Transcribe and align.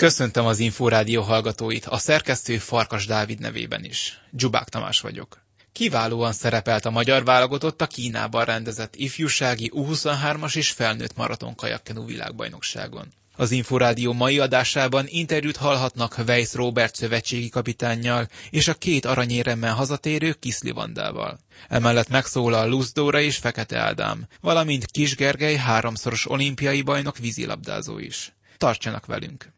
Köszöntöm 0.00 0.46
az 0.46 0.58
Inforádió 0.58 1.22
hallgatóit, 1.22 1.86
a 1.86 1.98
szerkesztő 1.98 2.58
Farkas 2.58 3.06
Dávid 3.06 3.40
nevében 3.40 3.84
is. 3.84 4.20
Dzsubák 4.30 4.68
Tamás 4.68 5.00
vagyok. 5.00 5.40
Kiválóan 5.72 6.32
szerepelt 6.32 6.84
a 6.84 6.90
magyar 6.90 7.24
válogatott 7.24 7.80
a 7.80 7.86
Kínában 7.86 8.44
rendezett 8.44 8.96
ifjúsági 8.96 9.70
U23-as 9.74 10.56
és 10.56 10.70
felnőtt 10.70 11.16
maraton 11.16 11.54
kajakkenu 11.54 12.04
világbajnokságon. 12.04 13.12
Az 13.36 13.50
Inforádió 13.50 14.12
mai 14.12 14.38
adásában 14.38 15.04
interjút 15.08 15.56
hallhatnak 15.56 16.18
Weiss 16.26 16.54
Robert 16.54 16.94
szövetségi 16.94 17.48
kapitánnyal 17.48 18.28
és 18.50 18.68
a 18.68 18.74
két 18.74 19.04
aranyéremmel 19.04 19.74
hazatérő 19.74 20.32
Kiszli 20.32 20.70
Vandával. 20.70 21.38
Emellett 21.68 22.08
megszólal 22.08 22.68
Luzdóra 22.68 23.20
és 23.20 23.36
Fekete 23.36 23.78
Ádám, 23.78 24.26
valamint 24.40 24.86
Kis 24.86 25.14
Gergely 25.16 25.56
háromszoros 25.56 26.30
olimpiai 26.30 26.82
bajnok 26.82 27.18
vízilabdázó 27.18 27.98
is. 27.98 28.32
Tartsanak 28.58 29.06
velünk! 29.06 29.52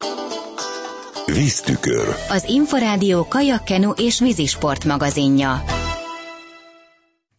Víztükör. 1.26 2.08
Az 2.36 2.44
Inforádió 2.48 3.26
kajakkenu 3.28 3.90
és 3.90 4.20
vízisport 4.20 4.84
magazinja. 4.84 5.50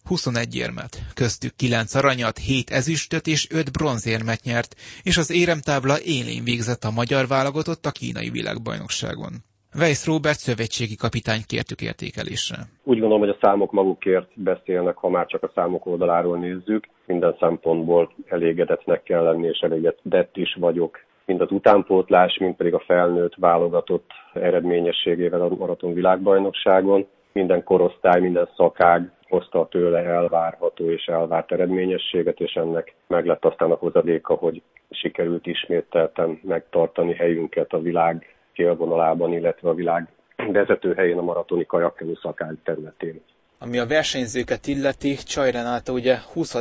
21 0.06 0.56
érmet, 0.56 0.92
köztük 1.16 1.54
9 1.56 1.96
aranyat, 1.96 2.38
7 2.38 2.70
ezüstöt 2.70 3.28
és 3.28 3.48
5 3.52 3.72
bronzérmet 3.72 4.42
nyert, 4.44 4.76
és 5.04 5.18
az 5.18 5.32
éremtábla 5.32 5.96
élén 6.06 6.44
végzett 6.44 6.84
a 6.84 6.96
magyar 7.00 7.28
válogatott 7.28 7.86
a 7.86 7.92
kínai 8.00 8.30
világbajnokságon. 8.30 9.34
Weiss 9.80 10.06
Robert 10.06 10.40
szövetségi 10.40 10.96
kapitány 10.96 11.44
kértük 11.48 11.82
értékelésre. 11.82 12.58
Úgy 12.84 13.00
gondolom, 13.00 13.24
hogy 13.26 13.36
a 13.36 13.42
számok 13.42 13.72
magukért 13.72 14.30
beszélnek, 14.36 14.96
ha 14.98 15.10
már 15.10 15.26
csak 15.26 15.44
a 15.44 15.52
számok 15.56 15.86
oldaláról 15.86 16.38
nézzük. 16.38 16.88
Minden 17.06 17.36
szempontból 17.40 18.14
elégedetnek 18.30 19.04
kell 19.04 19.24
lenni, 19.24 19.48
és 19.48 19.60
elégedett 19.60 20.38
is 20.38 20.56
vagyok 20.60 21.00
mind 21.26 21.42
az 21.42 21.52
utánpótlás, 21.52 22.38
mind 22.38 22.56
pedig 22.56 22.74
a 22.74 22.84
felnőtt 22.86 23.36
válogatott 23.36 24.12
eredményességével 24.34 25.42
a 25.42 25.56
maraton 25.56 25.94
világbajnokságon. 25.94 27.08
Minden 27.32 27.64
korosztály, 27.64 28.22
minden 28.22 28.50
szakág 28.56 29.12
hozta 29.28 29.68
tőle 29.68 30.00
elvárható 30.00 30.90
és 30.90 31.06
elvárt 31.06 31.52
eredményességet, 31.52 32.40
és 32.40 32.54
ennek 32.54 32.96
meg 33.08 33.26
lett 33.26 33.46
aztán 33.46 33.72
a 33.72 33.76
hozadéka, 33.76 34.34
hogy 34.34 34.62
sikerült 34.90 35.46
ismételten 35.46 36.40
megtartani 36.44 37.14
helyünket 37.14 37.74
a 37.74 37.82
világ 37.82 38.36
félvonalában, 38.54 39.34
illetve 39.34 39.70
a 39.70 39.74
világ 39.74 40.08
vezető 40.52 40.94
helyén 40.94 41.18
a 41.18 41.22
maratoni 41.22 41.66
kajakkenu 41.66 42.16
szakág 42.16 42.56
területén. 42.64 43.22
Ami 43.66 43.78
a 43.78 43.88
versenyzőket 43.88 44.68
illeti, 44.68 45.14
Csaj 45.14 45.52
Renáta 45.52 45.92
ugye 45.94 46.16
20. 46.34 46.54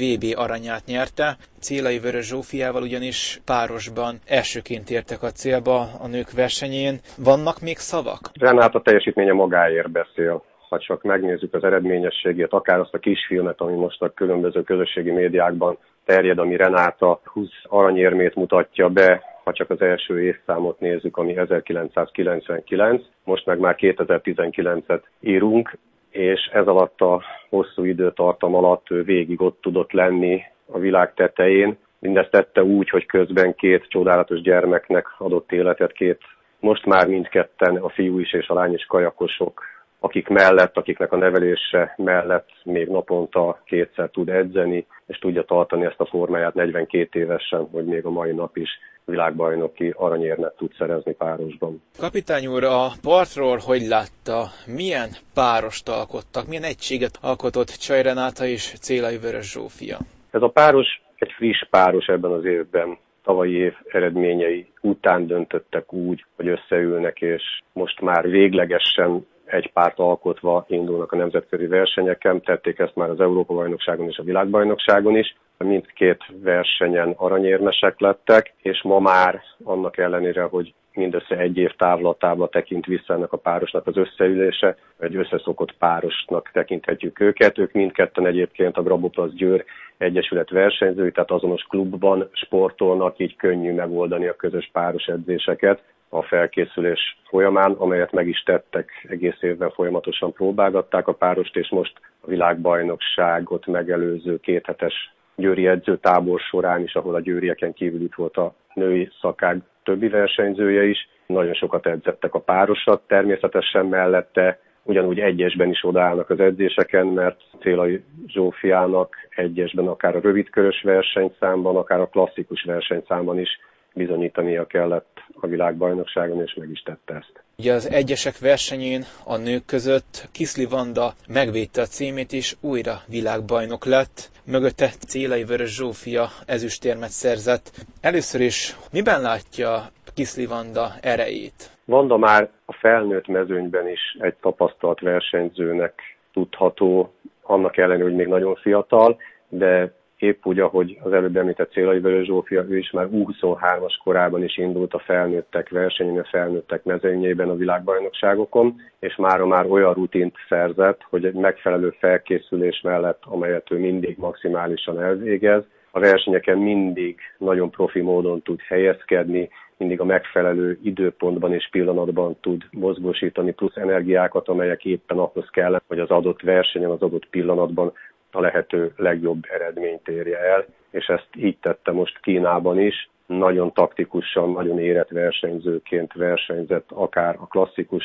VB 0.00 0.24
aranyát 0.34 0.84
nyerte, 0.86 1.36
Célai 1.60 1.98
Vörös 1.98 2.26
Zsófiával 2.26 2.82
ugyanis 2.82 3.40
párosban 3.44 4.18
elsőként 4.26 4.90
értek 4.90 5.22
a 5.22 5.30
célba 5.30 5.78
a 6.04 6.06
nők 6.06 6.30
versenyén. 6.32 6.94
Vannak 7.18 7.60
még 7.60 7.76
szavak? 7.76 8.20
Renáta 8.40 8.80
teljesítménye 8.80 9.32
magáért 9.32 9.90
beszél 9.90 10.42
ha 10.68 10.78
csak 10.78 11.02
megnézzük 11.02 11.54
az 11.54 11.64
eredményességét, 11.64 12.52
akár 12.52 12.78
azt 12.78 12.94
a 12.94 12.98
kisfilmet, 12.98 13.60
ami 13.60 13.76
most 13.76 14.02
a 14.02 14.12
különböző 14.12 14.62
közösségi 14.62 15.10
médiákban 15.10 15.78
terjed, 16.04 16.38
ami 16.38 16.56
Renáta 16.56 17.20
20 17.24 17.48
aranyérmét 17.64 18.34
mutatja 18.34 18.88
be, 18.88 19.22
ha 19.44 19.52
csak 19.52 19.70
az 19.70 19.80
első 19.80 20.22
évszámot 20.22 20.80
nézzük, 20.80 21.16
ami 21.16 21.36
1999, 21.36 23.02
most 23.24 23.46
meg 23.46 23.58
már 23.58 23.76
2019-et 23.78 25.02
írunk, 25.20 25.78
és 26.10 26.50
ez 26.52 26.66
alatt 26.66 27.00
a 27.00 27.22
hosszú 27.48 27.84
időtartam 27.84 28.54
alatt 28.54 28.90
ő 28.90 29.02
végig 29.02 29.40
ott 29.40 29.58
tudott 29.60 29.92
lenni 29.92 30.42
a 30.66 30.78
világ 30.78 31.14
tetején. 31.14 31.78
Mindezt 31.98 32.30
tette 32.30 32.62
úgy, 32.62 32.88
hogy 32.88 33.06
közben 33.06 33.54
két 33.54 33.88
csodálatos 33.88 34.40
gyermeknek 34.40 35.06
adott 35.18 35.52
életet, 35.52 35.92
két 35.92 36.20
most 36.60 36.86
már 36.86 37.06
mindketten, 37.06 37.76
a 37.76 37.88
fiú 37.88 38.18
is 38.18 38.32
és 38.32 38.48
a 38.48 38.54
lány 38.54 38.74
is 38.74 38.84
kajakosok, 38.84 39.62
akik 40.00 40.28
mellett, 40.28 40.76
akiknek 40.76 41.12
a 41.12 41.16
nevelése 41.16 41.94
mellett 41.96 42.48
még 42.64 42.88
naponta 42.88 43.62
kétszer 43.64 44.10
tud 44.10 44.28
edzeni, 44.28 44.86
és 45.06 45.18
tudja 45.18 45.42
tartani 45.42 45.84
ezt 45.84 46.00
a 46.00 46.06
formáját 46.06 46.54
42 46.54 47.20
évesen, 47.20 47.68
hogy 47.72 47.84
még 47.84 48.04
a 48.04 48.10
mai 48.10 48.32
nap 48.32 48.56
is 48.56 48.68
világbajnoki 49.04 49.94
aranyérmet 49.96 50.56
tud 50.56 50.72
szerezni 50.78 51.12
párosban. 51.12 51.82
Kapitány 51.98 52.46
úr, 52.46 52.64
a 52.64 52.88
partról 53.02 53.58
hogy 53.64 53.80
látta? 53.80 54.46
Milyen 54.66 55.08
párost 55.34 55.88
alkottak? 55.88 56.46
Milyen 56.46 56.62
egységet 56.62 57.18
alkotott 57.20 57.68
Csaj 57.68 58.02
Renáta 58.02 58.44
és 58.44 58.74
Célai 58.80 59.18
Vörös 59.18 59.52
Zsófia? 59.52 59.98
Ez 60.30 60.42
a 60.42 60.48
páros 60.48 60.86
egy 61.16 61.32
friss 61.36 61.66
páros 61.70 62.06
ebben 62.06 62.30
az 62.30 62.44
évben 62.44 62.98
tavalyi 63.22 63.54
év 63.54 63.74
eredményei 63.92 64.66
után 64.80 65.26
döntöttek 65.26 65.92
úgy, 65.92 66.24
hogy 66.36 66.48
összeülnek, 66.48 67.20
és 67.20 67.42
most 67.72 68.00
már 68.00 68.28
véglegesen 68.28 69.26
egy 69.50 69.72
párt 69.72 69.98
alkotva 69.98 70.64
indulnak 70.68 71.12
a 71.12 71.16
nemzetközi 71.16 71.66
versenyeken, 71.66 72.40
tették 72.40 72.78
ezt 72.78 72.94
már 72.94 73.10
az 73.10 73.20
Európa-bajnokságon 73.20 74.08
és 74.08 74.18
a 74.18 74.22
világbajnokságon 74.22 75.16
is. 75.16 75.36
Mindkét 75.58 76.24
versenyen 76.42 77.14
aranyérmesek 77.16 78.00
lettek, 78.00 78.54
és 78.62 78.82
ma 78.82 78.98
már 78.98 79.42
annak 79.64 79.98
ellenére, 79.98 80.42
hogy 80.42 80.74
mindössze 80.94 81.36
egy 81.36 81.56
év 81.56 81.70
távlatába 81.76 82.48
tekint 82.48 82.86
vissza 82.86 83.14
ennek 83.14 83.32
a 83.32 83.36
párosnak 83.36 83.86
az 83.86 83.96
összeülése, 83.96 84.76
egy 84.98 85.16
összeszokott 85.16 85.72
párosnak 85.72 86.50
tekinthetjük 86.52 87.20
őket. 87.20 87.58
Ők 87.58 87.72
mindketten 87.72 88.26
egyébként 88.26 88.76
a 88.76 88.82
Graboplasz 88.82 89.32
Győr 89.32 89.64
Egyesület 89.98 90.50
versenyzői, 90.50 91.12
tehát 91.12 91.30
azonos 91.30 91.62
klubban 91.62 92.28
sportolnak, 92.32 93.18
így 93.18 93.36
könnyű 93.36 93.72
megoldani 93.72 94.26
a 94.26 94.36
közös 94.36 94.70
páros 94.72 95.06
edzéseket 95.06 95.82
a 96.12 96.22
felkészülés 96.22 97.18
folyamán, 97.28 97.72
amelyet 97.72 98.12
meg 98.12 98.28
is 98.28 98.42
tettek 98.42 99.06
egész 99.08 99.42
évben 99.42 99.70
folyamatosan 99.70 100.32
próbálgatták 100.32 101.08
a 101.08 101.12
párost, 101.12 101.56
és 101.56 101.68
most 101.68 101.92
a 102.20 102.26
világbajnokságot 102.26 103.66
megelőző 103.66 104.40
kéthetes 104.40 105.14
győri 105.36 105.66
edzőtábor 105.66 106.40
során 106.40 106.82
is, 106.82 106.94
ahol 106.94 107.14
a 107.14 107.20
győrieken 107.20 107.72
kívül 107.72 108.02
itt 108.02 108.14
volt 108.14 108.36
a 108.36 108.54
női 108.74 109.10
szakág 109.20 109.62
többi 109.82 110.08
versenyzője 110.08 110.84
is. 110.84 111.08
Nagyon 111.26 111.54
sokat 111.54 111.86
edzettek 111.86 112.34
a 112.34 112.40
párosat, 112.40 113.02
természetesen 113.06 113.86
mellette 113.86 114.60
ugyanúgy 114.82 115.18
egyesben 115.20 115.68
is 115.70 115.84
odaállnak 115.84 116.30
az 116.30 116.40
edzéseken, 116.40 117.06
mert 117.06 117.40
Célai 117.60 118.02
Zsófiának 118.26 119.16
egyesben 119.28 119.86
akár 119.86 120.16
a 120.16 120.20
rövidkörös 120.20 120.82
versenyszámban, 120.82 121.76
akár 121.76 122.00
a 122.00 122.08
klasszikus 122.08 122.62
versenyszámban 122.62 123.38
is 123.38 123.60
bizonyítania 123.94 124.66
kellett 124.66 125.09
a 125.40 125.46
világbajnokságon, 125.46 126.42
és 126.42 126.54
meg 126.54 126.70
is 126.70 126.82
tette 126.82 127.14
ezt. 127.14 127.42
Ugye 127.58 127.72
az 127.72 127.90
egyesek 127.90 128.38
versenyén 128.38 129.04
a 129.24 129.36
nők 129.36 129.64
között 129.64 130.28
Kiszli 130.32 130.64
Vanda 130.64 131.12
megvédte 131.28 131.80
a 131.80 131.84
címét, 131.84 132.32
és 132.32 132.56
újra 132.60 133.00
világbajnok 133.08 133.84
lett. 133.84 134.30
Mögötte 134.44 134.86
Célai 134.86 135.44
Vörös 135.44 135.74
Zsófia 135.74 136.28
ezüstérmet 136.46 137.10
szerzett. 137.10 137.70
Először 138.00 138.40
is 138.40 138.76
miben 138.92 139.20
látja 139.20 139.90
Kiszli 140.14 140.46
Vanda 140.46 140.92
erejét? 141.00 141.70
Vanda 141.84 142.16
már 142.16 142.50
a 142.64 142.72
felnőtt 142.72 143.26
mezőnyben 143.26 143.88
is 143.88 144.16
egy 144.18 144.34
tapasztalt 144.34 145.00
versenyzőnek 145.00 145.94
tudható, 146.32 147.14
annak 147.42 147.76
ellenére, 147.76 148.04
hogy 148.04 148.14
még 148.14 148.26
nagyon 148.26 148.54
fiatal, 148.54 149.16
de 149.48 149.92
épp 150.22 150.46
úgy, 150.46 150.58
ahogy 150.58 150.98
az 151.02 151.12
előbb 151.12 151.36
említett 151.36 151.72
Célai 151.72 151.98
Vörös 151.98 152.26
Zsófia, 152.26 152.64
ő 152.68 152.78
is 152.78 152.90
már 152.90 153.08
U23-as 153.12 153.94
korában 154.04 154.42
is 154.42 154.56
indult 154.56 154.94
a 154.94 154.98
felnőttek 154.98 155.68
versenyén, 155.68 156.18
a 156.18 156.28
felnőttek 156.30 156.84
mezőnyében 156.84 157.48
a 157.48 157.56
világbajnokságokon, 157.56 158.80
és 158.98 159.16
mára 159.16 159.46
már 159.46 159.66
olyan 159.66 159.94
rutint 159.94 160.34
szerzett, 160.48 161.00
hogy 161.08 161.24
egy 161.24 161.34
megfelelő 161.34 161.94
felkészülés 161.98 162.80
mellett, 162.80 163.22
amelyet 163.24 163.70
ő 163.70 163.78
mindig 163.78 164.16
maximálisan 164.18 165.02
elvégez, 165.02 165.62
a 165.90 166.00
versenyeken 166.00 166.58
mindig 166.58 167.18
nagyon 167.38 167.70
profi 167.70 168.00
módon 168.00 168.42
tud 168.42 168.60
helyezkedni, 168.60 169.48
mindig 169.76 170.00
a 170.00 170.04
megfelelő 170.04 170.78
időpontban 170.82 171.52
és 171.52 171.68
pillanatban 171.70 172.36
tud 172.40 172.62
mozgósítani 172.70 173.52
plusz 173.52 173.76
energiákat, 173.76 174.48
amelyek 174.48 174.84
éppen 174.84 175.18
ahhoz 175.18 175.48
kell, 175.50 175.80
hogy 175.86 175.98
az 175.98 176.10
adott 176.10 176.40
versenyen, 176.42 176.90
az 176.90 177.02
adott 177.02 177.26
pillanatban 177.26 177.92
a 178.32 178.40
lehető 178.40 178.92
legjobb 178.96 179.44
eredményt 179.50 180.08
érje 180.08 180.38
el, 180.38 180.64
és 180.90 181.06
ezt 181.06 181.28
így 181.36 181.56
tette 181.60 181.92
most 181.92 182.20
Kínában 182.20 182.80
is. 182.80 183.10
Nagyon 183.26 183.72
taktikusan, 183.72 184.50
nagyon 184.52 184.78
érett 184.78 185.08
versenyzőként 185.08 186.12
versenyzett, 186.12 186.90
akár 186.90 187.36
a 187.38 187.46
klasszikus 187.46 188.04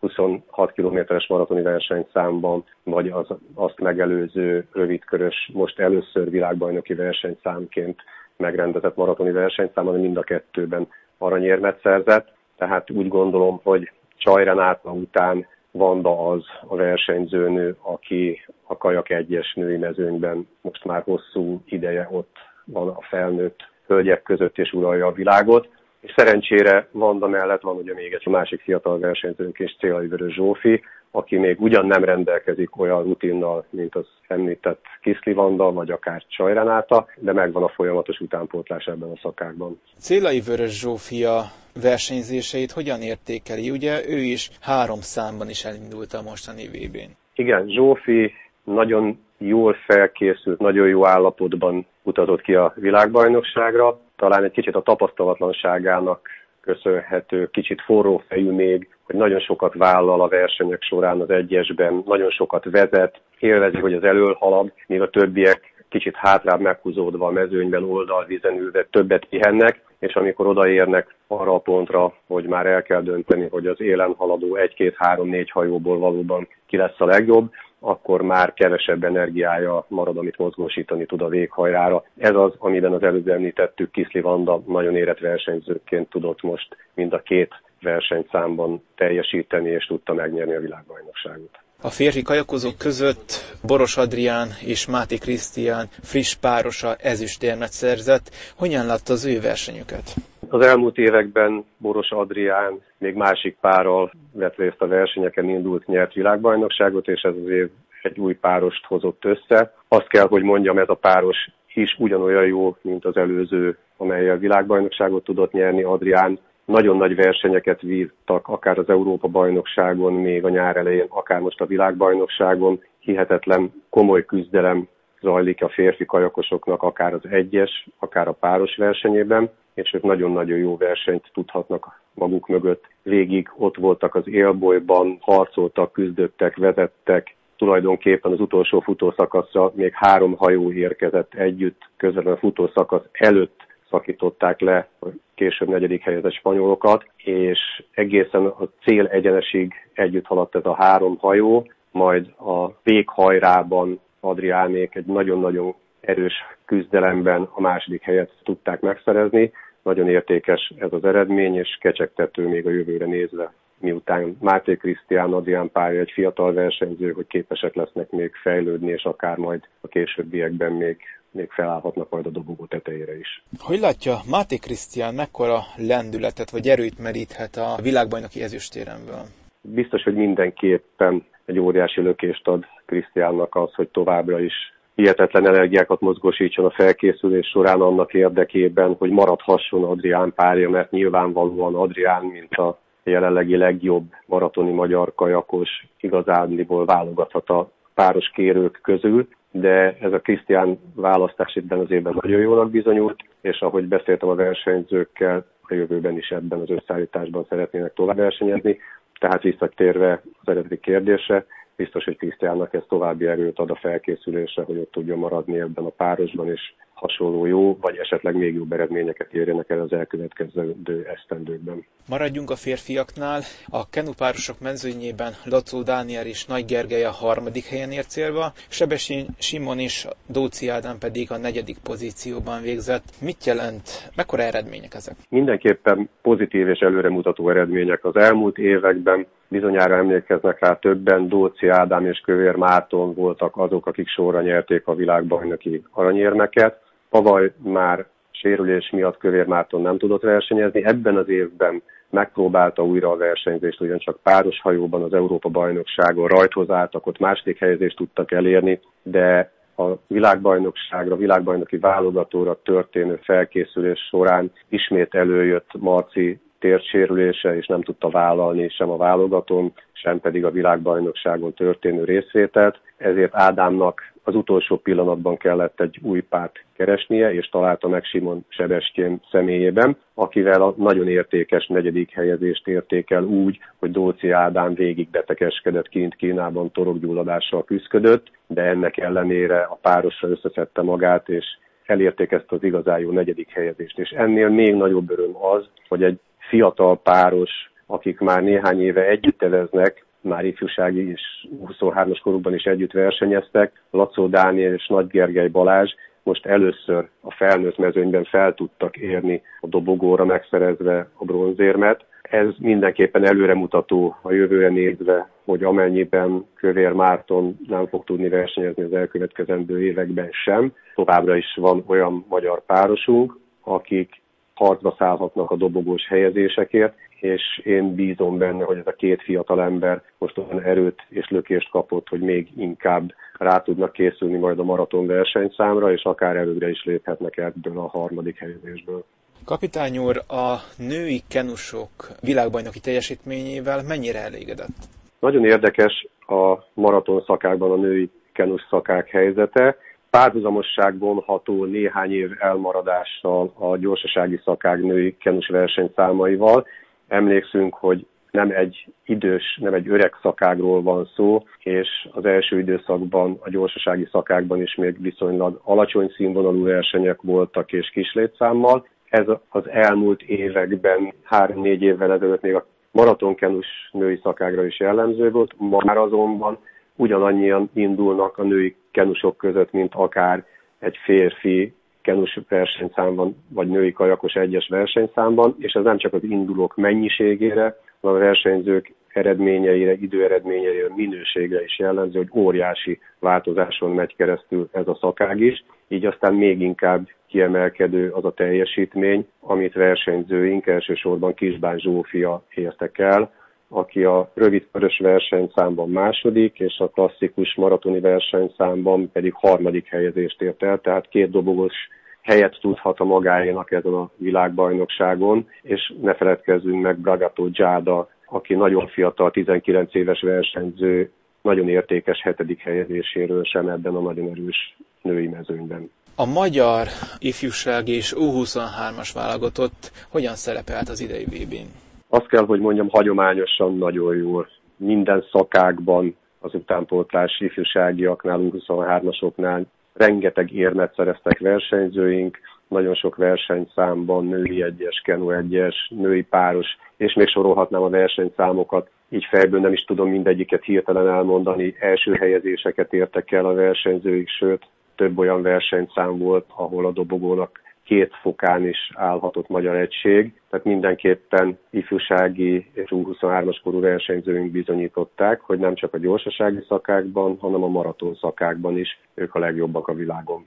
26 0.00 0.72
kilométeres 0.72 1.26
maratoni 1.26 1.62
versenyszámban, 1.62 2.64
vagy 2.82 3.08
az, 3.08 3.26
azt 3.54 3.80
megelőző 3.80 4.66
rövidkörös, 4.72 5.50
most 5.52 5.78
először 5.78 6.30
világbajnoki 6.30 6.94
versenyszámként 6.94 8.02
megrendezett 8.36 8.96
maratoni 8.96 9.30
versenyszámon, 9.30 10.00
mind 10.00 10.16
a 10.16 10.22
kettőben 10.22 10.88
aranyérmet 11.18 11.80
szerzett. 11.82 12.32
Tehát 12.56 12.90
úgy 12.90 13.08
gondolom, 13.08 13.60
hogy 13.62 13.90
Csajrenáta 14.16 14.90
után 14.90 15.46
Vanda 15.76 16.30
az 16.30 16.44
a 16.66 16.76
versenyzőnő, 16.76 17.76
aki 17.80 18.44
a 18.62 18.76
kajak 18.76 19.10
egyes 19.10 19.54
női 19.54 19.76
mezőnyben 19.76 20.48
most 20.60 20.84
már 20.84 21.02
hosszú 21.02 21.62
ideje 21.64 22.08
ott 22.10 22.36
van 22.64 22.88
a 22.88 23.02
felnőtt 23.08 23.60
hölgyek 23.86 24.22
között 24.22 24.58
és 24.58 24.72
uralja 24.72 25.06
a 25.06 25.12
világot. 25.12 25.68
És 26.00 26.12
szerencsére 26.16 26.88
Vanda 26.90 27.26
mellett 27.26 27.60
van 27.60 27.76
ugye 27.76 27.94
még 27.94 28.12
egy 28.12 28.26
másik 28.26 28.60
fiatal 28.60 28.98
versenyzőnk 28.98 29.58
és 29.58 29.76
Célai 29.78 30.06
Vörös 30.06 30.34
Zsófi, 30.34 30.82
aki 31.16 31.36
még 31.36 31.60
ugyan 31.60 31.86
nem 31.86 32.04
rendelkezik 32.04 32.78
olyan 32.78 33.02
rutinnal, 33.02 33.64
mint 33.70 33.94
az 33.94 34.06
említett 34.28 34.84
Kiszli 35.02 35.32
Vanda, 35.32 35.72
vagy 35.72 35.90
akár 35.90 36.22
Csajrenáta, 36.28 37.06
de 37.16 37.32
megvan 37.32 37.62
a 37.62 37.68
folyamatos 37.68 38.20
utánpótlás 38.20 38.84
ebben 38.84 39.10
a 39.10 39.18
szakákban. 39.22 39.80
Célai 39.98 40.40
Vörös 40.40 40.80
Zsófia 40.80 41.42
versenyzéseit 41.82 42.70
hogyan 42.70 43.00
értékeli? 43.00 43.70
Ugye 43.70 44.08
ő 44.08 44.18
is 44.18 44.50
három 44.60 45.00
számban 45.00 45.48
is 45.48 45.64
elindult 45.64 46.12
a 46.12 46.22
mostani 46.22 46.66
VB-n. 46.66 47.10
Igen, 47.34 47.68
Zsófi 47.68 48.32
nagyon 48.64 49.18
jól 49.38 49.76
felkészült, 49.86 50.58
nagyon 50.58 50.88
jó 50.88 51.06
állapotban 51.06 51.86
utazott 52.02 52.40
ki 52.40 52.54
a 52.54 52.72
világbajnokságra. 52.76 53.98
Talán 54.16 54.44
egy 54.44 54.52
kicsit 54.52 54.74
a 54.74 54.82
tapasztalatlanságának 54.82 56.28
köszönhető, 56.64 57.48
kicsit 57.52 57.82
forró 57.82 58.22
fejű 58.28 58.50
még, 58.50 58.88
hogy 59.04 59.14
nagyon 59.14 59.40
sokat 59.40 59.74
vállal 59.74 60.20
a 60.20 60.28
versenyek 60.28 60.82
során 60.82 61.20
az 61.20 61.30
egyesben, 61.30 62.02
nagyon 62.06 62.30
sokat 62.30 62.64
vezet, 62.64 63.20
élvezi, 63.38 63.78
hogy 63.78 63.94
az 63.94 64.04
elől 64.04 64.34
halad, 64.34 64.72
míg 64.86 65.00
a 65.00 65.10
többiek 65.10 65.74
kicsit 65.88 66.16
hátrább 66.16 66.60
meghúzódva 66.60 67.26
a 67.26 67.30
mezőnyben 67.30 67.84
oldalvízen 67.84 68.58
ülve 68.58 68.86
többet 68.90 69.24
pihennek, 69.24 69.80
és 69.98 70.14
amikor 70.14 70.46
odaérnek 70.46 71.14
arra 71.26 71.54
a 71.54 71.58
pontra, 71.58 72.14
hogy 72.26 72.44
már 72.44 72.66
el 72.66 72.82
kell 72.82 73.02
dönteni, 73.02 73.48
hogy 73.50 73.66
az 73.66 73.80
élen 73.80 74.14
haladó 74.16 74.56
egy-két-három-négy 74.56 75.50
hajóból 75.50 75.98
valóban 75.98 76.48
ki 76.66 76.76
lesz 76.76 77.00
a 77.00 77.04
legjobb, 77.04 77.50
akkor 77.84 78.22
már 78.22 78.52
kevesebb 78.52 79.04
energiája 79.04 79.84
marad, 79.88 80.16
amit 80.16 80.38
mozgósítani 80.38 81.06
tud 81.06 81.22
a 81.22 81.28
véghajrára. 81.28 82.04
Ez 82.16 82.34
az, 82.34 82.52
amiben 82.58 82.92
az 82.92 83.02
előbb 83.02 83.28
említettük, 83.28 83.90
Kiszli 83.90 84.20
Vanda 84.20 84.62
nagyon 84.66 84.96
érett 84.96 85.18
versenyzőként 85.18 86.08
tudott 86.08 86.42
most 86.42 86.76
mind 86.94 87.12
a 87.12 87.22
két 87.22 87.54
versenyszámban 87.80 88.82
teljesíteni, 88.94 89.70
és 89.70 89.86
tudta 89.86 90.14
megnyerni 90.14 90.54
a 90.54 90.60
világbajnokságot. 90.60 91.58
A 91.82 91.90
férfi 91.90 92.22
kajakozók 92.22 92.78
között 92.78 93.56
Boros 93.62 93.96
Adrián 93.96 94.48
és 94.66 94.86
Máté 94.86 95.16
Krisztián 95.16 95.86
friss 96.02 96.34
párosa 96.34 96.94
ezüstérmet 96.94 97.72
szerzett. 97.72 98.30
Hogyan 98.56 98.86
látta 98.86 99.12
az 99.12 99.24
ő 99.26 99.40
versenyüket? 99.40 100.14
Az 100.48 100.66
elmúlt 100.66 100.98
években 100.98 101.64
Boros 101.78 102.10
Adrián 102.10 102.80
még 102.98 103.14
másik 103.14 103.56
párral 103.60 104.12
vett 104.32 104.56
részt 104.56 104.80
a 104.80 104.86
versenyeken, 104.86 105.48
indult, 105.48 105.86
nyert 105.86 106.12
világbajnokságot, 106.12 107.08
és 107.08 107.20
ez 107.22 107.34
az 107.44 107.48
év 107.50 107.70
egy 108.02 108.18
új 108.18 108.34
párost 108.34 108.84
hozott 108.84 109.24
össze. 109.24 109.74
Azt 109.88 110.08
kell, 110.08 110.26
hogy 110.26 110.42
mondjam, 110.42 110.78
ez 110.78 110.88
a 110.88 110.94
páros 110.94 111.36
is 111.74 111.96
ugyanolyan 111.98 112.46
jó, 112.46 112.76
mint 112.80 113.04
az 113.04 113.16
előző, 113.16 113.78
amelyel 113.96 114.36
világbajnokságot 114.36 115.24
tudott 115.24 115.52
nyerni. 115.52 115.82
Adrián 115.82 116.38
nagyon 116.64 116.96
nagy 116.96 117.14
versenyeket 117.14 117.80
vívtak, 117.80 118.48
akár 118.48 118.78
az 118.78 118.88
Európa-bajnokságon, 118.88 120.12
még 120.12 120.44
a 120.44 120.48
nyár 120.48 120.76
elején, 120.76 121.06
akár 121.08 121.40
most 121.40 121.60
a 121.60 121.66
világbajnokságon. 121.66 122.82
Hihetetlen 122.98 123.72
komoly 123.90 124.24
küzdelem 124.24 124.88
zajlik 125.20 125.62
a 125.62 125.68
férfi 125.68 126.04
kajakosoknak, 126.04 126.82
akár 126.82 127.14
az 127.14 127.26
egyes, 127.30 127.88
akár 127.98 128.28
a 128.28 128.32
páros 128.32 128.76
versenyében, 128.76 129.50
és 129.74 129.92
ők 129.94 130.02
nagyon-nagyon 130.02 130.58
jó 130.58 130.76
versenyt 130.76 131.30
tudhatnak 131.32 132.00
maguk 132.14 132.48
mögött. 132.48 132.84
Végig 133.02 133.50
ott 133.56 133.76
voltak 133.76 134.14
az 134.14 134.28
élbolyban, 134.28 135.18
harcoltak, 135.20 135.92
küzdöttek, 135.92 136.56
vezettek, 136.56 137.36
tulajdonképpen 137.56 138.32
az 138.32 138.40
utolsó 138.40 138.80
futószakaszra 138.80 139.72
még 139.74 139.92
három 139.94 140.36
hajó 140.36 140.72
érkezett 140.72 141.34
együtt, 141.34 141.82
közben 141.96 142.26
a 142.26 142.36
futószakasz 142.36 143.04
előtt 143.12 143.66
szakították 143.94 144.60
le 144.60 144.88
a 145.00 145.06
később 145.34 145.68
negyedik 145.68 146.02
helyezett 146.02 146.32
spanyolokat, 146.32 147.04
és 147.16 147.58
egészen 147.94 148.46
a 148.46 148.68
cél 148.84 149.06
egyenesig 149.06 149.72
együtt 149.92 150.26
haladt 150.26 150.54
ez 150.54 150.64
a 150.64 150.74
három 150.74 151.16
hajó, 151.18 151.70
majd 151.90 152.26
a 152.38 152.72
véghajrában 152.82 154.00
Adriánék 154.20 154.94
egy 154.94 155.06
nagyon-nagyon 155.06 155.74
erős 156.00 156.34
küzdelemben 156.64 157.48
a 157.52 157.60
második 157.60 158.02
helyet 158.02 158.30
tudták 158.42 158.80
megszerezni. 158.80 159.52
Nagyon 159.82 160.08
értékes 160.08 160.72
ez 160.78 160.92
az 160.92 161.04
eredmény, 161.04 161.54
és 161.54 161.78
kecsegtető 161.80 162.48
még 162.48 162.66
a 162.66 162.70
jövőre 162.70 163.06
nézve 163.06 163.52
miután 163.78 164.36
Máté 164.40 164.76
Krisztián, 164.76 165.32
Adrián 165.32 165.70
párja 165.70 166.00
egy 166.00 166.10
fiatal 166.10 166.52
versenyző, 166.52 167.12
hogy 167.12 167.26
képesek 167.26 167.74
lesznek 167.74 168.10
még 168.10 168.34
fejlődni, 168.42 168.90
és 168.90 169.02
akár 169.04 169.36
majd 169.36 169.62
a 169.80 169.88
későbbiekben 169.88 170.72
még 170.72 170.96
még 171.34 171.50
felállhatnak 171.50 172.10
majd 172.10 172.26
a 172.26 172.30
dobogó 172.30 172.66
tetejére 172.66 173.18
is. 173.18 173.42
Hogy 173.58 173.78
látja, 173.78 174.14
Máté 174.30 174.56
Krisztián 174.56 175.14
mekkora 175.14 175.58
lendületet 175.76 176.50
vagy 176.50 176.68
erőt 176.68 176.98
meríthet 176.98 177.56
a 177.56 177.82
világbajnoki 177.82 178.42
ezüstéremből? 178.42 179.22
Biztos, 179.60 180.02
hogy 180.02 180.14
mindenképpen 180.14 181.24
egy 181.44 181.58
óriási 181.58 182.00
lökést 182.00 182.48
ad 182.48 182.64
Krisztiánnak 182.86 183.54
az, 183.54 183.74
hogy 183.74 183.88
továbbra 183.88 184.40
is 184.40 184.54
hihetetlen 184.94 185.46
energiákat 185.46 186.00
mozgósítson 186.00 186.64
a 186.64 186.70
felkészülés 186.70 187.46
során 187.46 187.80
annak 187.80 188.14
érdekében, 188.14 188.94
hogy 188.98 189.10
maradhasson 189.10 189.84
Adrián 189.84 190.32
párja, 190.34 190.70
mert 190.70 190.90
nyilvánvalóan 190.90 191.74
Adrián, 191.74 192.24
mint 192.24 192.54
a 192.54 192.78
jelenlegi 193.10 193.56
legjobb 193.56 194.04
maratoni 194.26 194.72
magyar 194.72 195.12
kajakos 195.14 195.86
igazándiból 196.00 196.84
válogathat 196.84 197.48
a 197.48 197.70
páros 197.94 198.30
kérők 198.34 198.78
közül, 198.82 199.28
de 199.50 199.96
ez 200.00 200.12
a 200.12 200.20
Krisztián 200.20 200.78
választás 200.94 201.54
ebben 201.54 201.78
az 201.78 201.90
évben 201.90 202.18
nagyon 202.20 202.40
jónak 202.40 202.70
bizonyult, 202.70 203.16
és 203.40 203.60
ahogy 203.60 203.88
beszéltem 203.88 204.28
a 204.28 204.34
versenyzőkkel, 204.34 205.46
a 205.62 205.74
jövőben 205.74 206.16
is 206.16 206.28
ebben 206.28 206.60
az 206.60 206.70
összeállításban 206.70 207.46
szeretnének 207.48 207.92
tovább 207.92 208.16
versenyezni. 208.16 208.78
Tehát 209.18 209.42
visszatérve 209.42 210.22
az 210.40 210.48
eredeti 210.48 210.80
kérdésre, 210.80 211.46
biztos, 211.76 212.04
hogy 212.04 212.16
Krisztiánnak 212.16 212.74
ez 212.74 212.82
további 212.88 213.26
erőt 213.26 213.58
ad 213.58 213.70
a 213.70 213.74
felkészülésre, 213.74 214.62
hogy 214.62 214.76
ott 214.76 214.92
tudjon 214.92 215.18
maradni 215.18 215.60
ebben 215.60 215.84
a 215.84 215.88
párosban, 215.88 216.48
és 216.48 216.74
hasonló 216.94 217.46
jó, 217.46 217.76
vagy 217.80 217.96
esetleg 217.96 218.36
még 218.36 218.54
jobb 218.54 218.72
eredményeket 218.72 219.32
érjenek 219.32 219.70
el 219.70 219.80
az 219.80 219.92
elkövetkező 219.92 220.74
esztendőkben. 221.14 221.84
Maradjunk 222.08 222.50
a 222.50 222.56
férfiaknál. 222.56 223.40
A 223.68 223.88
kenupárosok 223.88 224.60
mezőnyében 224.60 225.32
Lacó 225.44 225.82
Dániel 225.82 226.26
és 226.26 226.46
Nagy 226.46 226.64
Gergely 226.64 227.04
a 227.04 227.10
harmadik 227.10 227.64
helyen 227.64 227.90
ért 227.90 228.10
célba, 228.10 228.52
Sebesén 228.68 229.26
Simon 229.38 229.78
és 229.78 230.06
Dóci 230.26 230.68
Ádám 230.68 230.98
pedig 230.98 231.32
a 231.32 231.38
negyedik 231.38 231.78
pozícióban 231.78 232.62
végzett. 232.62 233.04
Mit 233.22 233.44
jelent, 233.44 234.10
mekkora 234.16 234.42
eredmények 234.42 234.94
ezek? 234.94 235.14
Mindenképpen 235.28 236.08
pozitív 236.22 236.68
és 236.68 236.78
előremutató 236.78 237.50
eredmények. 237.50 238.04
Az 238.04 238.16
elmúlt 238.16 238.58
években 238.58 239.26
bizonyára 239.48 239.96
emlékeznek 239.96 240.60
rá 240.60 240.74
többen, 240.74 241.28
Dóci 241.28 241.68
Ádám 241.68 242.06
és 242.06 242.18
Kövér 242.18 242.54
Márton 242.54 243.14
voltak 243.14 243.56
azok, 243.56 243.86
akik 243.86 244.08
sorra 244.08 244.42
nyerték 244.42 244.86
a 244.86 244.94
világbajnoki 244.94 245.82
aranyérmeket. 245.90 246.82
Tavaly 247.14 247.52
már 247.56 248.06
sérülés 248.30 248.90
miatt 248.90 249.18
Kövér 249.18 249.46
Márton 249.46 249.80
nem 249.80 249.98
tudott 249.98 250.22
versenyezni. 250.22 250.84
Ebben 250.84 251.16
az 251.16 251.28
évben 251.28 251.82
megpróbálta 252.10 252.84
újra 252.84 253.10
a 253.10 253.16
versenyzést, 253.16 253.80
ugyancsak 253.80 254.18
páros 254.22 254.60
hajóban 254.60 255.02
az 255.02 255.12
Európa-bajnokságon 255.12 256.28
rajthoz 256.28 256.70
álltak, 256.70 257.06
ott 257.06 257.18
második 257.18 257.58
helyezést 257.58 257.96
tudtak 257.96 258.32
elérni, 258.32 258.80
de 259.02 259.52
a 259.76 259.84
világbajnokságra, 260.06 261.16
világbajnoki 261.16 261.76
válogatóra 261.76 262.60
történő 262.62 263.18
felkészülés 263.22 264.00
során 264.10 264.52
ismét 264.68 265.14
előjött 265.14 265.70
Marci 265.78 266.40
térsérülése, 266.64 267.56
és 267.56 267.66
nem 267.66 267.82
tudta 267.82 268.08
vállalni 268.08 268.68
sem 268.68 268.90
a 268.90 268.96
válogatón, 268.96 269.72
sem 269.92 270.20
pedig 270.20 270.44
a 270.44 270.50
világbajnokságon 270.50 271.52
történő 271.52 272.04
részvételt. 272.04 272.80
Ezért 272.96 273.34
Ádámnak 273.34 274.12
az 274.22 274.34
utolsó 274.34 274.76
pillanatban 274.76 275.36
kellett 275.36 275.80
egy 275.80 275.98
új 276.02 276.20
párt 276.20 276.64
keresnie, 276.76 277.34
és 277.34 277.48
találta 277.48 277.88
meg 277.88 278.04
Simon 278.04 278.44
Sebestyén 278.48 279.20
személyében, 279.30 279.96
akivel 280.14 280.62
a 280.62 280.74
nagyon 280.76 281.08
értékes 281.08 281.66
negyedik 281.66 282.10
helyezést 282.10 282.68
értékel 282.68 283.24
úgy, 283.24 283.58
hogy 283.78 283.90
Dóci 283.90 284.30
Ádám 284.30 284.74
végig 284.74 285.10
betegeskedett 285.10 285.88
kint 285.88 286.14
Kínában, 286.14 286.70
torokgyulladással 286.72 287.64
küzdött, 287.64 288.30
de 288.46 288.62
ennek 288.62 288.96
ellenére 288.96 289.60
a 289.60 289.78
párosra 289.82 290.28
összeszedte 290.28 290.82
magát, 290.82 291.28
és 291.28 291.44
elérték 291.86 292.30
ezt 292.30 292.52
az 292.52 292.62
igazán 292.62 292.98
jó 292.98 293.10
negyedik 293.10 293.50
helyezést. 293.50 293.98
És 293.98 294.10
ennél 294.10 294.48
még 294.48 294.74
nagyobb 294.74 295.10
öröm 295.10 295.36
az, 295.36 295.68
hogy 295.88 296.02
egy 296.02 296.18
fiatal 296.48 296.98
páros, 296.98 297.50
akik 297.86 298.20
már 298.20 298.42
néhány 298.42 298.82
éve 298.82 299.08
együtt 299.08 299.42
eveznek, 299.42 300.04
már 300.20 300.44
ifjúsági 300.44 301.10
és 301.10 301.22
23-as 301.66 302.18
korukban 302.22 302.54
is 302.54 302.64
együtt 302.64 302.92
versenyeztek, 302.92 303.82
Lacó 303.90 304.26
Dániel 304.26 304.74
és 304.74 304.86
Nagy 304.86 305.06
Gergely 305.06 305.48
Balázs 305.48 305.94
most 306.24 306.46
először 306.46 307.08
a 307.20 307.32
felnőtt 307.32 307.78
mezőnyben 307.78 308.24
fel 308.24 308.54
tudtak 308.54 308.96
érni 308.96 309.42
a 309.60 309.66
dobogóra 309.66 310.24
megszerezve 310.24 311.08
a 311.14 311.24
bronzérmet. 311.24 312.04
Ez 312.22 312.48
mindenképpen 312.58 313.24
előremutató 313.24 314.16
a 314.22 314.32
jövőre 314.32 314.68
nézve, 314.68 315.28
hogy 315.44 315.64
amennyiben 315.64 316.46
Kövér 316.54 316.92
Márton 316.92 317.58
nem 317.68 317.86
fog 317.86 318.04
tudni 318.04 318.28
versenyezni 318.28 318.82
az 318.82 318.92
elkövetkezendő 318.92 319.82
években 319.82 320.28
sem, 320.30 320.72
továbbra 320.94 321.36
is 321.36 321.54
van 321.56 321.84
olyan 321.86 322.24
magyar 322.28 322.64
párosunk, 322.66 323.38
akik 323.60 324.22
harcba 324.54 324.94
szállhatnak 324.98 325.50
a 325.50 325.56
dobogós 325.56 326.06
helyezésekért, 326.08 326.94
és 327.20 327.60
én 327.64 327.94
bízom 327.94 328.38
benne, 328.38 328.64
hogy 328.64 328.76
ez 328.76 328.86
a 328.86 328.92
két 328.92 329.22
fiatal 329.22 329.62
ember 329.62 330.02
most 330.18 330.38
olyan 330.38 330.62
erőt 330.62 331.02
és 331.08 331.28
lökést 331.28 331.70
kapott, 331.70 332.08
hogy 332.08 332.20
még 332.20 332.48
inkább 332.56 333.12
rá 333.38 333.62
tudnak 333.62 333.92
készülni 333.92 334.36
majd 334.36 334.58
a 334.58 334.64
maraton 334.64 335.06
versenyszámra, 335.06 335.92
és 335.92 336.02
akár 336.02 336.36
előre 336.36 336.68
is 336.70 336.84
léphetnek 336.84 337.36
ebből 337.36 337.78
a 337.78 337.88
harmadik 337.88 338.38
helyezésből. 338.38 339.04
Kapitány 339.44 339.98
úr, 339.98 340.16
a 340.16 340.54
női 340.78 341.22
kenusok 341.28 341.90
világbajnoki 342.20 342.80
teljesítményével 342.80 343.82
mennyire 343.88 344.18
elégedett? 344.18 344.76
Nagyon 345.20 345.44
érdekes 345.44 346.06
a 346.26 346.58
maraton 346.74 347.22
szakákban 347.26 347.70
a 347.70 347.76
női 347.76 348.10
kenus 348.32 348.66
szakák 348.70 349.08
helyzete. 349.08 349.76
Párhuzamosság 350.14 350.98
vonható 350.98 351.64
néhány 351.64 352.12
év 352.12 352.30
elmaradással 352.38 353.52
a 353.58 353.76
gyorsasági 353.76 354.40
szakák 354.44 354.82
női 354.82 355.16
kenus 355.16 355.48
versenyszámaival. 355.48 356.66
Emlékszünk, 357.08 357.74
hogy 357.74 358.06
nem 358.30 358.50
egy 358.50 358.86
idős, 359.04 359.58
nem 359.60 359.74
egy 359.74 359.88
öreg 359.88 360.12
szakágról 360.22 360.82
van 360.82 361.10
szó, 361.16 361.42
és 361.58 361.88
az 362.10 362.24
első 362.24 362.58
időszakban 362.58 363.38
a 363.40 363.50
gyorsasági 363.50 364.08
szakákban 364.10 364.62
is 364.62 364.74
még 364.74 365.02
viszonylag 365.02 365.60
alacsony 365.64 366.12
színvonalú 366.16 366.64
versenyek 366.64 367.22
voltak 367.22 367.72
és 367.72 367.90
kislétszámmal. 367.90 368.86
Ez 369.08 369.26
az 369.48 369.68
elmúlt 369.68 370.22
években, 370.22 371.12
három-négy 371.22 371.82
évvel 371.82 372.12
ezelőtt 372.12 372.42
még 372.42 372.54
a 372.54 372.66
maratonkenus 372.90 373.66
női 373.92 374.20
szakágra 374.22 374.66
is 374.66 374.80
jellemző 374.80 375.30
volt, 375.30 375.54
már 375.84 375.96
azonban 375.96 376.58
ugyanannyian 376.96 377.70
indulnak 377.74 378.38
a 378.38 378.42
női 378.42 378.76
kenusok 378.90 379.36
között, 379.36 379.72
mint 379.72 379.94
akár 379.94 380.44
egy 380.78 380.96
férfi 381.04 381.74
kenus 382.02 382.40
versenyszámban, 382.48 383.36
vagy 383.48 383.68
női 383.68 383.92
kajakos 383.92 384.34
egyes 384.34 384.68
versenyszámban, 384.68 385.56
és 385.58 385.72
ez 385.72 385.84
nem 385.84 385.98
csak 385.98 386.12
az 386.12 386.22
indulók 386.22 386.76
mennyiségére, 386.76 387.78
hanem 388.00 388.16
a 388.16 388.24
versenyzők 388.24 388.94
eredményeire, 389.08 389.92
időeredményeire, 389.92 390.88
minőségre 390.94 391.62
is 391.64 391.78
jellemző, 391.78 392.18
hogy 392.18 392.42
óriási 392.42 393.00
változáson 393.18 393.90
megy 393.90 394.16
keresztül 394.16 394.68
ez 394.72 394.88
a 394.88 394.98
szakág 395.00 395.40
is, 395.40 395.64
így 395.88 396.06
aztán 396.06 396.34
még 396.34 396.60
inkább 396.60 397.08
kiemelkedő 397.26 398.10
az 398.10 398.24
a 398.24 398.32
teljesítmény, 398.32 399.26
amit 399.40 399.74
versenyzőink, 399.74 400.66
elsősorban 400.66 401.34
Kisbán 401.34 401.78
Zsófia 401.78 402.42
értek 402.54 402.98
el, 402.98 403.32
aki 403.74 404.04
a 404.04 404.30
rövid 404.34 404.66
körös 404.72 404.98
versenyszámban 404.98 405.90
második, 405.90 406.58
és 406.58 406.78
a 406.78 406.88
klasszikus 406.88 407.54
maratoni 407.54 408.00
versenyszámban 408.00 409.10
pedig 409.12 409.32
harmadik 409.32 409.86
helyezést 409.86 410.42
ért 410.42 410.62
el, 410.62 410.78
tehát 410.80 411.08
két 411.08 411.30
dobogos 411.30 411.74
helyet 412.22 412.58
tudhat 412.60 413.00
a 413.00 413.04
magáénak 413.04 413.70
ezen 413.70 413.94
a 413.94 414.10
világbajnokságon, 414.16 415.48
és 415.62 415.94
ne 416.02 416.14
feledkezzünk 416.14 416.82
meg 416.82 416.98
Bragato 416.98 417.44
Giada, 417.44 418.08
aki 418.26 418.54
nagyon 418.54 418.86
fiatal, 418.88 419.30
19 419.30 419.94
éves 419.94 420.20
versenyző, 420.20 421.10
nagyon 421.42 421.68
értékes 421.68 422.20
hetedik 422.22 422.60
helyezéséről 422.60 423.44
sem 423.44 423.68
ebben 423.68 423.94
a 423.94 424.00
nagyon 424.00 424.30
erős 424.30 424.76
női 425.02 425.28
mezőnyben. 425.28 425.90
A 426.16 426.26
magyar 426.26 426.86
ifjúság 427.18 427.88
és 427.88 428.14
U23-as 428.16 429.10
válogatott 429.14 429.90
hogyan 430.08 430.34
szerepelt 430.34 430.88
az 430.88 431.00
idei 431.00 431.24
VB-n? 431.24 431.83
Azt 432.14 432.26
kell, 432.26 432.44
hogy 432.44 432.60
mondjam, 432.60 432.88
hagyományosan 432.88 433.78
nagyon 433.78 434.16
jól. 434.16 434.48
Minden 434.76 435.24
szakákban 435.32 436.16
az 436.40 436.54
utánpótlás 436.54 437.40
ifjúságiaknál, 437.40 438.40
U23-asoknál 438.42 439.64
rengeteg 439.92 440.52
érmet 440.52 440.94
szereztek 440.94 441.38
versenyzőink, 441.38 442.38
nagyon 442.68 442.94
sok 442.94 443.16
versenyszámban, 443.16 444.26
női 444.26 444.62
egyes, 444.62 445.02
kenu 445.04 445.30
egyes, 445.30 445.92
női 445.96 446.22
páros, 446.22 446.66
és 446.96 447.14
még 447.14 447.28
sorolhatnám 447.28 447.82
a 447.82 447.88
versenyszámokat. 447.88 448.90
Így 449.08 449.24
fejből 449.24 449.60
nem 449.60 449.72
is 449.72 449.84
tudom 449.84 450.08
mindegyiket 450.08 450.64
hirtelen 450.64 451.08
elmondani. 451.08 451.74
Első 451.80 452.12
helyezéseket 452.12 452.92
értek 452.92 453.32
el 453.32 453.46
a 453.46 453.54
versenyzőik, 453.54 454.28
sőt, 454.28 454.66
több 454.96 455.18
olyan 455.18 455.42
versenyszám 455.42 456.18
volt, 456.18 456.44
ahol 456.48 456.86
a 456.86 456.92
dobogónak 456.92 457.60
két 457.84 458.12
fokán 458.22 458.68
is 458.68 458.90
állhatott 458.94 459.48
magyar 459.48 459.76
egység, 459.76 460.32
tehát 460.50 460.64
mindenképpen 460.66 461.58
ifjúsági 461.70 462.70
és 462.72 462.88
23 462.88 463.48
as 463.48 463.60
korú 463.64 463.80
versenyzőink 463.80 464.50
bizonyították, 464.50 465.40
hogy 465.40 465.58
nem 465.58 465.74
csak 465.74 465.94
a 465.94 465.98
gyorsasági 465.98 466.64
szakákban, 466.68 467.36
hanem 467.40 467.62
a 467.62 467.68
maraton 467.68 468.14
szakákban 468.20 468.78
is 468.78 468.98
ők 469.14 469.34
a 469.34 469.38
legjobbak 469.38 469.88
a 469.88 469.94
világon. 469.94 470.46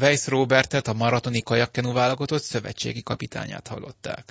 Weiss 0.00 0.28
Robertet, 0.28 0.86
a 0.86 0.92
maratoni 0.92 1.42
kajakkenu 1.42 1.92
válogatott 1.92 2.40
szövetségi 2.40 3.02
kapitányát 3.02 3.68
hallották. 3.68 4.24